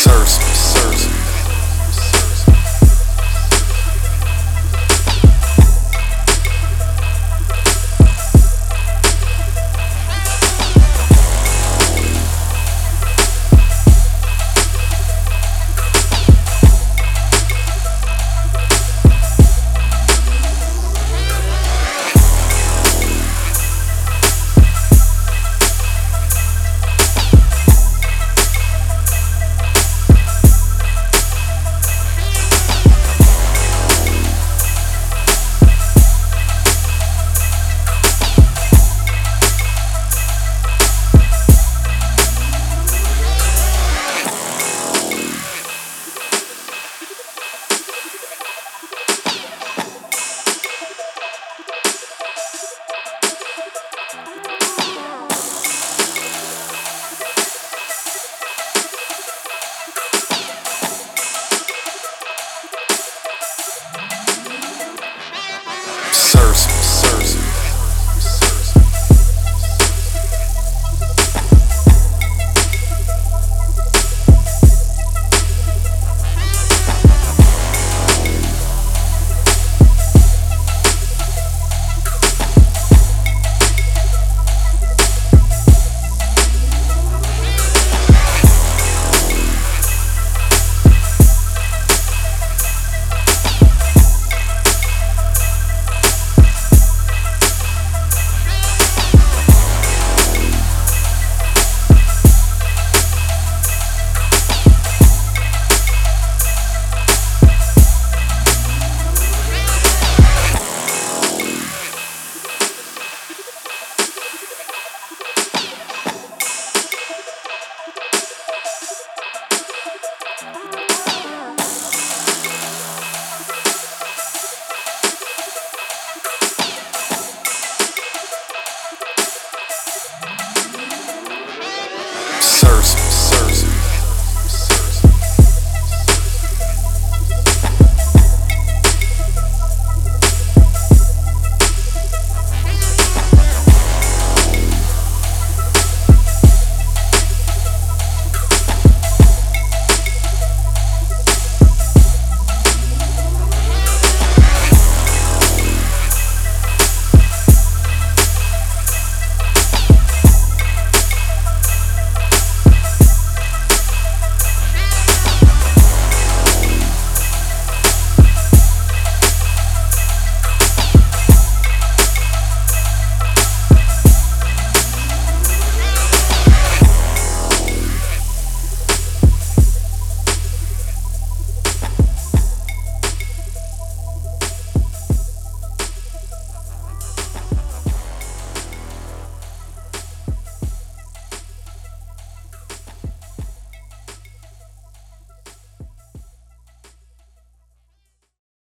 Sirs. 0.00 0.49